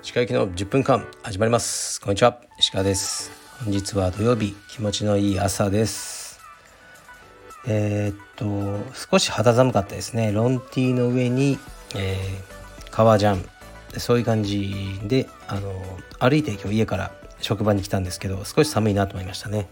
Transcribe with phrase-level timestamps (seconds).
[0.00, 2.00] 石川行きの10分間始まります。
[2.00, 2.40] こんにちは。
[2.56, 3.32] 石川です。
[3.64, 6.38] 本日は土曜日気持ちのいい朝です。
[7.66, 10.30] えー、っと少し肌寒かったですね。
[10.30, 11.58] ロンティーの上に、
[11.96, 13.44] えー、革ジャン。
[13.98, 15.72] そういう感じであの
[16.20, 19.68] 歩いて今日家から職場に来たんですけど少し寒いなと思いましたね。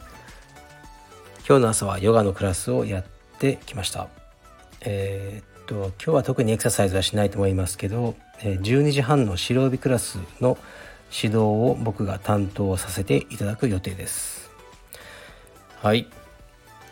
[1.46, 3.04] 今日の朝はヨガのクラスをやっ
[3.38, 4.23] てきました。
[4.84, 10.58] えー、っと今日は特にエクササイズはしないと思いますけど12時半の白帯クラスの
[11.10, 14.50] 指導を僕が担当させていただく予定です。
[15.80, 16.08] はい。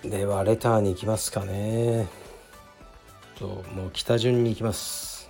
[0.05, 2.09] ではレターに行きますかね。
[3.39, 5.29] ともう北順に行きます。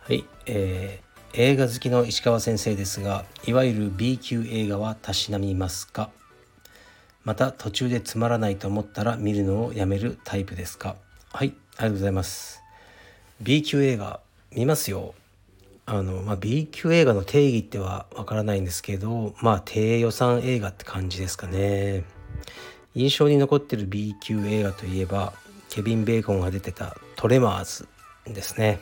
[0.00, 6.10] はい、えー、映画好きの石川先生ですがいわゆる B 級映画はたしなみますか？
[7.24, 10.96] また途中でつまらないと思ったら見るのをやめるタイプですか？
[11.32, 12.62] はいありがとうございます。
[13.40, 14.20] B 級映画
[14.52, 15.14] 見ますよ。
[15.86, 22.04] あの、まあ、B 級映画の定義ってはわからないんですけどまあ低予算映画って感じですかね。
[22.94, 25.32] 印象に残ってる B 級映画といえば
[25.68, 27.88] ケビン・ベーコンが出てたトレマーズ
[28.32, 28.80] ですね。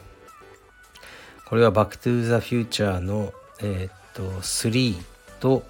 [1.46, 4.96] これはバックトゥザフューチャーのえー、っと3
[5.40, 5.64] と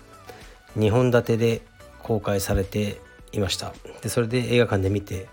[0.76, 1.62] 2本立てで
[2.08, 3.00] 公開されて
[3.32, 3.74] いました。
[4.02, 5.28] でそれで映画館で見て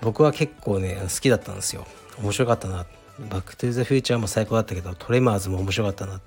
[0.00, 1.84] 僕は結構ね好きだったんですよ。
[2.22, 2.86] 面白かったな。
[3.18, 6.20] バックトゥザフューチャーも最高だったけどトレマーズも面白かったな。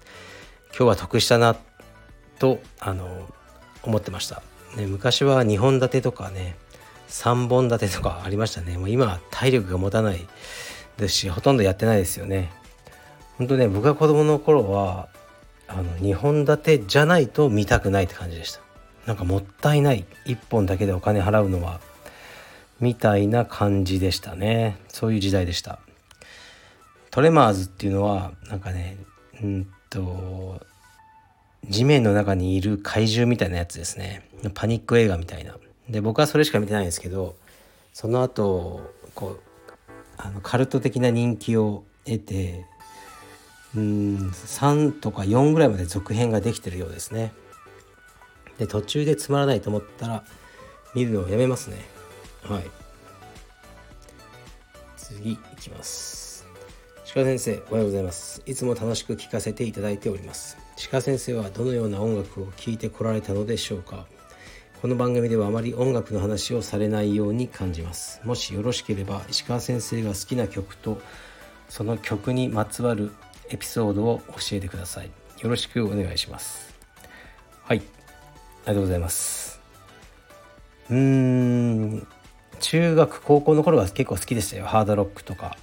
[0.70, 1.56] 今日は得したな
[2.40, 3.08] とあの
[3.84, 4.44] 思ってました、
[4.76, 6.58] ね、昔は2本立てとかね
[7.08, 8.78] 3本立てとかありましたね。
[8.78, 10.28] もう今は体力が持たない。
[10.98, 12.52] ですしほとんどやってないですよね。
[13.38, 15.08] 本当ね僕が子供の頃は
[15.68, 18.67] あの2本立てじゃないと見たくないって感じでした。
[19.08, 21.80] なんかもったいない1本だけでお金払うのは
[22.80, 24.78] みたいな感じでしたね。
[24.90, 25.80] そういう時代でした。
[27.10, 28.98] トレマーズっていうのはなんかね
[29.42, 30.62] うんと
[31.68, 34.30] 地面の中にいる怪獣みたいなやつですね。
[34.54, 35.56] パニック映画みたいな。
[35.90, 37.38] で僕はそれしか見てないんですけど
[37.94, 39.40] その後こう
[40.18, 42.66] あのカルト的な人気を得て
[43.74, 47.32] うん3とか4ぐらいまで続編ができてるようですね。
[48.58, 50.24] で途中でつまらないと思ったら
[50.96, 51.78] 見るのをやめますね。
[52.44, 52.64] はい。
[54.96, 56.46] 次いきます。
[57.14, 58.42] 鹿先生おはようございます。
[58.46, 60.58] いつも楽しく聞かせていただいております。
[60.92, 64.06] 鹿先生はどのような音楽を聴いてこられたのでしょうか。
[64.82, 68.22] この番組ではあまり音楽の話をされないように感じます。
[68.24, 71.02] もしよろしければ石川先生が好きな曲と
[71.70, 73.12] その曲にまつわる
[73.50, 75.10] エピソードを教えてください。
[75.40, 76.76] よろしくお願いします。
[77.64, 77.82] はい。
[78.72, 79.60] りがとうございます。
[80.90, 82.08] うーん。
[82.60, 84.66] 中学高校の頃は結構好きでしたよ。
[84.66, 85.58] ハードロックとか。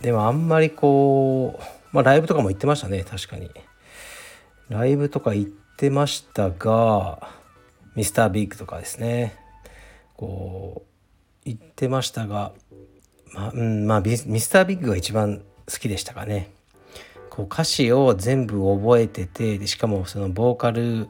[0.00, 1.62] でもあんまりこう
[1.92, 3.04] まあライブとかも行ってましたね。
[3.04, 3.50] 確かに。
[4.68, 7.28] ライブとか行ってましたが
[7.96, 9.36] ミスタービッグとかですね。
[10.16, 10.82] こ
[11.46, 12.52] う行ってましたが
[13.32, 16.50] まあ、うん、まあミスタービッグが一番好きでしたかね。
[17.30, 21.08] こう歌詞を全部覚えててでしかもそのボーカル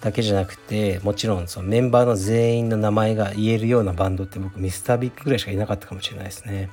[0.00, 6.70] だけじゃなくてもちろんそのメンバーの全員の名前が言えるようなバンドって僕ミスタービッグぐらいしかいなかったかもしれないですね。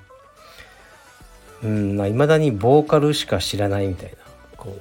[1.63, 4.17] うんまあ、未だにボーカルしか知らないみたいな
[4.57, 4.77] こ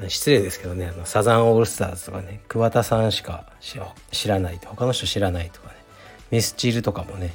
[0.00, 3.46] う失礼ですけどねあのサザンオールスターズとかね桑田さんしか
[4.12, 5.74] 知らない他の人知らないとかね
[6.30, 7.34] ミスチルとかもね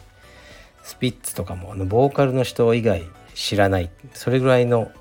[0.83, 3.03] スピッツとかもあのボーカルの人以外
[3.33, 4.91] 知らないそれぐらいの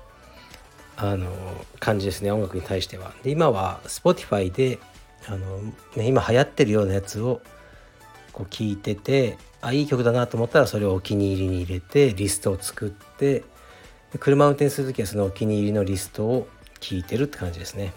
[0.97, 1.31] あの
[1.79, 3.11] 感じですね音楽に対しては。
[3.23, 4.77] で今は Spotify で
[5.27, 5.59] あの、
[5.95, 7.41] ね、今流行ってるようなやつを
[8.33, 13.43] こう聞いててあいい曲だなと思ったらそれをお気に入りに入れてリストを作って
[14.19, 16.47] 車運転する時はそのお気に入りのリストを
[16.79, 17.93] 聞いてるって感じですね。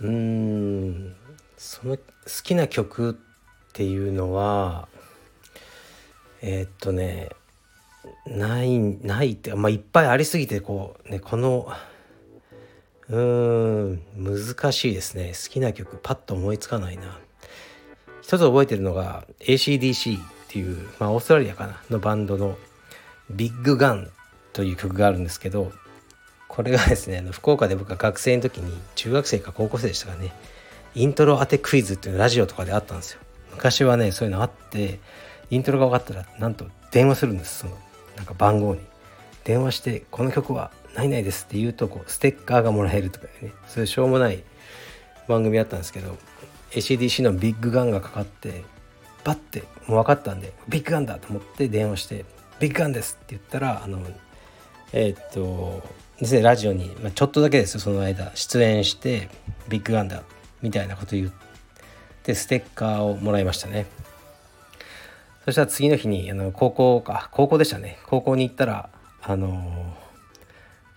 [0.00, 1.16] うーん
[1.56, 2.02] その好
[2.42, 3.14] きな曲っ
[3.72, 4.88] ていうのは
[6.42, 7.30] えー、っとね
[8.26, 11.68] ないないってまあいっぱいありすぎてこうねこの
[13.08, 15.32] うーん難しいですね。
[15.34, 17.18] 好きな曲パッと思いつかないな。
[18.22, 22.56] 一つ覚えてるのが ACDC っていう、まあ、オーストラリアかなのバンドの
[23.28, 24.10] 「ビッグガン」
[24.54, 25.72] という曲があるんですけど
[26.48, 30.32] これがですね福岡で僕が学生の時に中学生か高校生でしたかね
[30.94, 33.20] イントロ当てクイズっていうのラジオとかであったんですよ。
[33.50, 35.00] 昔はねそういうのあって
[35.50, 37.76] イントロが分かったらなんと電話するんですその
[38.16, 38.80] なんか番号に。
[39.44, 43.52] 電話してこの曲はないないですって言うとこうステッカーがもらえるとかね。
[43.66, 44.42] そういうしょうもない
[45.28, 46.16] 番組あったんですけど
[46.70, 48.62] ACDC のビッグガンがかかって
[49.24, 52.24] バッてもう分かったんでビッグガンだと思って電話して
[52.60, 54.00] 「ビッグガンです」って言ったらあの
[54.92, 55.82] えー、っと
[56.20, 59.28] でラジオに、まあ、ちょっとだけですよその間出演して
[59.68, 60.22] 「ビッグガンだ」
[60.62, 61.32] みたいなこと言っ
[62.22, 63.86] てステッカーをもらいましたね。
[65.44, 67.98] そしたら次の日にあの高校か高校でしたね。
[68.06, 68.88] 高校に行ったら
[69.22, 69.94] あの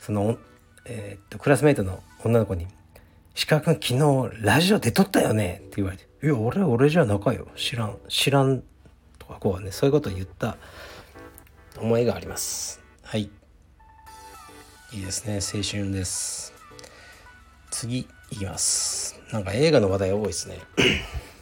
[0.07, 0.37] その、
[0.85, 2.65] えー、っとクラスメートの女の子に
[3.35, 7.45] 「石川君昨日ラジオ出とったよね」って言われて「いや俺俺じゃなかよ。
[7.57, 8.63] 知らん知らん」
[9.19, 10.55] とかこうねそういうことを言った
[11.77, 12.79] 思いがあります。
[13.03, 13.23] はい。
[13.23, 13.29] い
[14.93, 15.41] いですね。
[15.43, 16.53] 青春です。
[17.69, 19.19] 次いきます。
[19.33, 20.59] なんか映画の話題多いですね。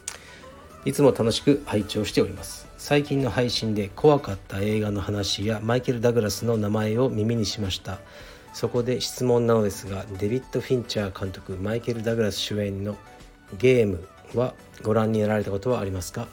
[0.85, 2.65] いつも楽しく拝聴しております。
[2.79, 7.99] 最近の配信で怖かった映画の話やマイケル・ダグラスの名前を耳にしました。
[8.55, 12.95] そこで質問なのですがデビッド・フィンチャー監督マイケル・ダグラス主演の
[13.57, 16.29] ゲームはご覧になられたことはありますか？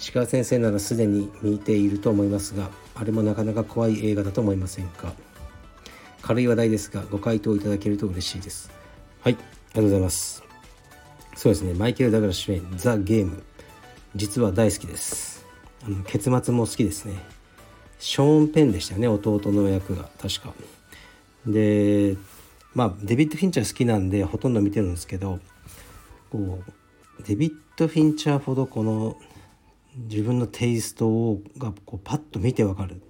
[0.00, 5.12] 石川先生ならすでに見ていると思いますがあれもなかなか怖い映画だと思いませんか？
[6.22, 8.72] 軽い話題ですがご回答いただけると嬉しいです。
[9.20, 10.42] はいありがとうございます。
[11.36, 13.44] そうですねマイケル・ダグラス主演「ザ・ゲーム」
[14.16, 15.46] 実は大好きです。
[15.84, 17.14] あの結末も好きですね。
[18.00, 20.52] ショーン・ペンでしたよね弟の役が確か。
[21.46, 22.16] で
[22.74, 25.38] まあデビッド・フィンチャー好きなんでほとんど見てるんですけど
[26.30, 26.60] こ
[27.18, 29.16] うデビッド・フィンチャーほどこの
[29.96, 33.00] 自分のテイストをがこうパッと見てわかる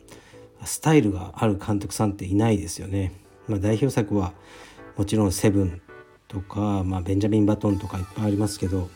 [0.65, 3.13] スタイルがある監督さんっていないですよね。
[3.49, 4.33] まあ、代表作は
[4.97, 5.81] もちろん「セブン」
[6.29, 8.91] とか、まあ、ベンジャミン・バトンとかいっぱいありますけど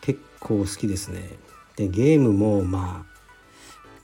[0.00, 1.20] 結構好きですね。
[1.76, 3.11] でゲームもまあ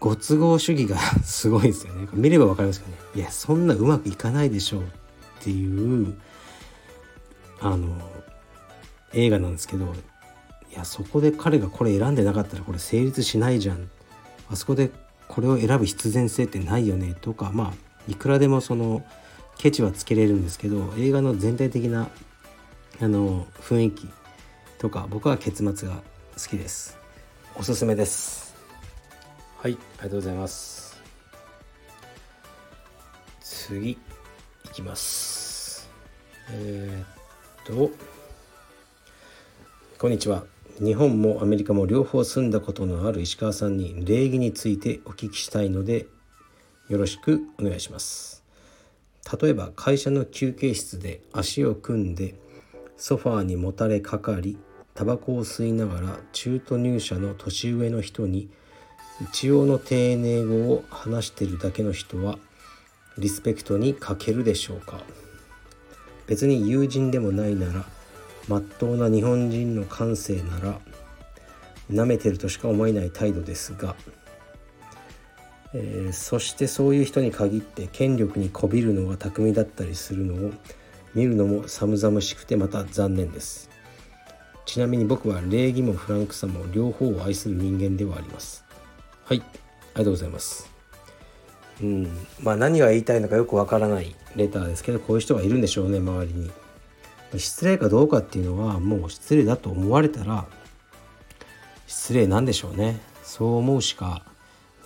[0.00, 2.08] ご都合主義がすごいですよね。
[2.12, 2.94] 見れば分かりますかね。
[3.14, 4.84] いやそんなうまくいかないでしょうっ
[5.40, 6.14] ていう
[7.60, 7.96] あの
[9.12, 9.86] 映画なんですけど
[10.70, 13.90] いやそこで彼がこれ選んでなかったらこれ成立しないじゃん
[14.50, 14.90] あそこで
[15.26, 17.72] これを選ぶ必然性ってないよねとかまあ
[18.08, 19.04] いくらでもその
[19.58, 22.08] ケチはつけれるんですけど映画の全体的な
[23.00, 24.08] あの雰囲気
[24.78, 25.96] とか僕は結末が
[26.36, 26.96] 好きです
[27.56, 28.47] おすすめです
[29.60, 31.02] はいありがとうございます。
[33.40, 33.98] 次い
[34.72, 35.90] きます。
[36.52, 37.90] えー、っと
[39.98, 40.44] こんにちは。
[40.78, 46.06] 日本もアメリカも両方住んだことのある石川さんに礼儀についてお聞きしたいので
[46.88, 48.44] よろしくお願いします。
[49.42, 52.36] 例えば会社の休憩室で足を組んで
[52.96, 54.56] ソファーにもたれかかり
[54.94, 58.48] タバコを吸いながら中途入社の年上の人に
[59.20, 62.38] 一応の丁寧語を話してるだけの人は
[63.18, 65.00] リスペクトに欠けるでしょうか？
[66.26, 67.84] 別に友人でもないなら
[68.46, 70.78] まっとうな日本人の感性なら
[71.90, 73.96] 舐めてるとしか思えない態度ですが、
[75.74, 80.52] えー、そしてそういう人に限って権力にこびるのが巧みだったりするのを
[81.14, 83.70] 見るのも寒々しくてまた残念です。
[84.66, 88.66] ちなみに僕は礼儀もフランクさも両方を愛する人間ではあります。
[89.28, 89.40] はい。
[89.40, 89.48] あり
[89.96, 90.70] がとうございます。
[91.82, 92.26] うん。
[92.42, 94.16] まあ何が言いたいのかよくわからない。
[94.36, 96.50] レターですけどこういう人がいるんでしょうね周りに。
[97.36, 100.46] 失礼かどうかっていうのはもう失礼だと思われたら
[101.86, 103.00] 失礼なんでしょうね。
[103.22, 104.24] そう思うしか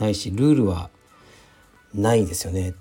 [0.00, 0.90] ないしルールは
[1.94, 2.74] ないですよね。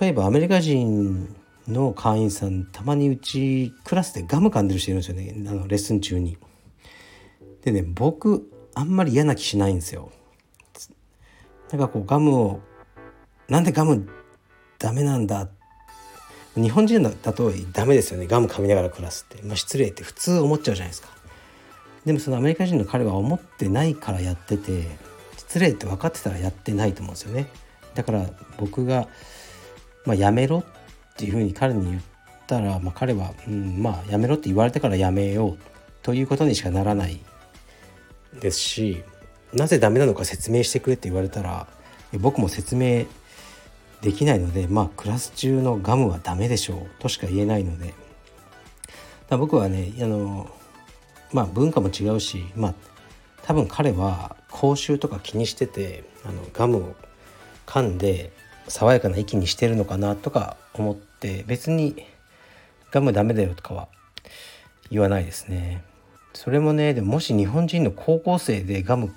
[0.00, 1.34] 例えばアメリカ人
[1.66, 5.34] の会員さんたまにうちクラスでガム噛んでる人いるんですよね。
[5.48, 6.38] あのレッスン中に。
[7.64, 10.12] でね僕あんまり嫌な気しないんですよ。
[11.72, 12.60] なんかこうガムを
[13.48, 14.06] なんでガム
[14.78, 15.48] ダメなんだ？
[16.54, 18.26] 日本人だとダメですよね。
[18.26, 21.08] ガム噛みながら暮らすって、まあ、失礼って普通思っちゃうじゃないですか。
[22.04, 24.86] でもそのアメリカ人の彼は思ってないからやってて
[25.38, 27.48] 失礼って分かってたらやってないと思うんですよね。
[27.94, 29.08] だから僕が、
[30.04, 32.02] まあ、やめろっていうふうに彼に言っ
[32.46, 35.58] たら、まあ、彼は、うん、まあやめろって言われてからやめよう
[36.02, 37.20] ということにしかならない
[38.40, 39.04] ですし
[39.52, 41.66] なぜダメなのか説明してくれって言われたら
[42.14, 43.04] 僕も説明
[44.00, 47.94] できないのでまあクラス中のガムはダメでしょうとしか言えないので
[49.30, 50.50] 僕はねあの
[51.32, 52.74] まあ文化も違うしまあ
[53.44, 56.96] 多分彼は口臭とか気にしててあのガムを
[57.66, 58.32] 噛んで
[58.68, 62.06] 爽やかな息にしてるのかなとか思って別に
[62.90, 63.88] ガムダメだよとかは
[64.90, 65.82] 言わないですね。
[66.34, 69.12] それもねでももし日本人の高校生でガム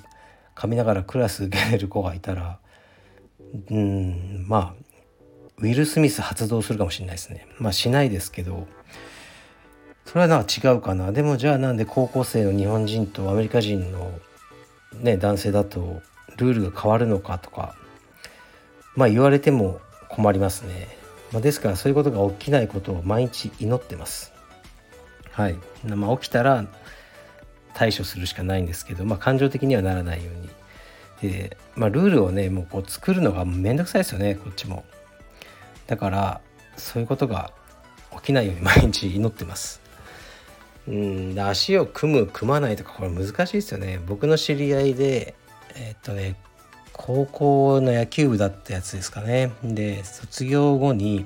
[0.55, 2.59] 噛みながらクラス受ける子がいたら
[3.69, 4.85] うんまあ
[5.57, 7.47] ウィル・スミス発動するかもしれないですね。
[7.59, 8.67] まあしないですけど
[10.05, 11.11] それはなんか違うかな。
[11.11, 14.11] でもじゃあなんで高校生の日本人とアメリカ人の
[14.93, 16.01] ね男性だと
[16.37, 17.75] ルールが変わるのかとか
[18.95, 20.87] まあ言われても困りますね、
[21.31, 24.33] まあ、ですからそういうことが起きないことを毎日祈ってます。
[25.31, 25.55] はい。
[25.85, 26.65] まあ、起きたら
[27.75, 31.31] 対処するしかないんですけど、まあ、感情的にはならないように。
[31.31, 34.83] で、まあ、ルールをねもうこう作るのがめんどくさいですよねこっちも。
[35.87, 36.41] だから
[36.77, 37.51] そういうことが
[38.17, 39.81] 起きないように毎日祈ってます。
[40.87, 43.99] うん足を組む組まないとかこれ難しいですよね。
[44.05, 45.35] 僕の知り合いで
[45.75, 46.35] えー、っとね
[46.93, 49.51] 高校の野球部だったやつですかね。
[49.63, 51.25] で卒業後に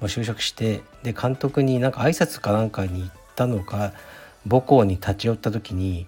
[0.00, 3.92] 就職してで監督になんか挨拶かなんかに行ったのか
[4.48, 6.06] 母校に立ち寄った時に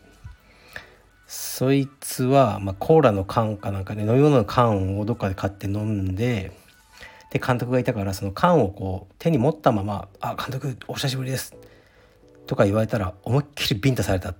[1.26, 6.52] そいつは、まあ、コーラの缶かなんかで、ね、飲み物の缶をどっかで買って飲んで
[7.30, 11.56] で監督がいたからその缶をこう手に持ったまま「あ監督お久しぶりです」
[12.46, 14.34] とか言われたら思いっきりビンタされたっ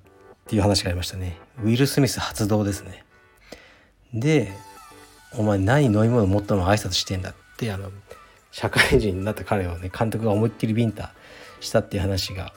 [0.47, 1.39] ていう話がありましたね。
[1.63, 3.05] ウィル・スミス発動ですね。
[4.13, 4.53] で
[5.39, 7.91] 「お前何飲み物持ったまま挨拶してんだ」ってあの
[8.51, 11.15] 社会人になった彼をね監督が思いっきりビンタ
[11.61, 12.53] したっていう話が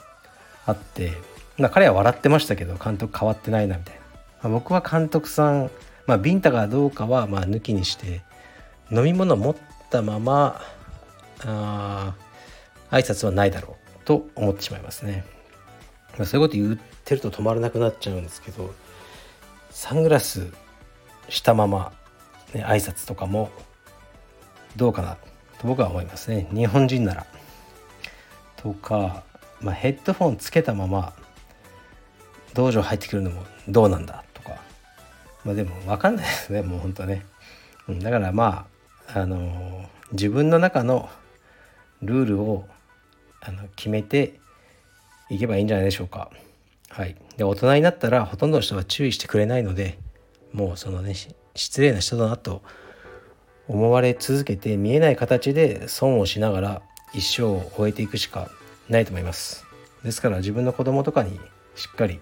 [0.65, 1.13] あって、
[1.57, 4.01] まあ、彼は笑ってましたけど監督変わってないなみたいな、
[4.43, 5.71] まあ、僕は監督さん、
[6.07, 8.21] まあ、ビンタがどうかはまあ抜きにして
[8.91, 9.55] 飲み物持っ
[9.89, 10.61] たまま
[11.45, 12.15] あ
[12.91, 15.25] 挨拶はないだろうと思ってしまいますね、
[16.17, 18.73] まあ、そういうこと言ってると止まらなくなっちゃうんですけど
[19.71, 20.51] サングラス
[21.29, 21.91] したまま、
[22.53, 23.49] ね、挨拶とかも
[24.75, 25.35] どうかなと
[25.67, 26.47] 僕は思いますね。
[26.53, 27.25] 日本人なら。
[28.57, 29.23] とか、
[29.61, 31.13] まあ、ヘッドフォンつけたまま
[32.53, 34.61] 道場入ってくるのもどうなんだとか
[35.43, 37.25] まあでも分かんないですねもうほんとね。
[37.87, 38.67] だからま
[39.13, 41.09] ああのー、自分の中の
[42.01, 42.65] ルールを
[43.41, 44.39] あの決めて
[45.29, 46.31] いけばいいんじゃないでしょうか。
[46.89, 49.99] はい、で大人になったらほとんどの人は注意してくれないので
[50.53, 51.13] もうそのね
[51.53, 52.61] 失礼な人だなと
[53.67, 56.81] 思われ続けて見えない形で損をしながら
[57.13, 58.49] 一生を終えていくしか
[58.89, 59.65] ないと思います。
[60.03, 61.39] ですから自分の子供とかに
[61.75, 62.19] しっかり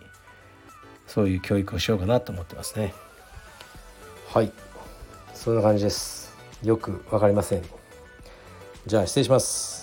[1.07, 2.93] そういう教育をしようかなと思ってますね。
[4.29, 4.51] はい。
[5.33, 6.33] そんな感じです。
[6.63, 7.63] よく分かりません。
[8.85, 9.82] じゃあ失礼します。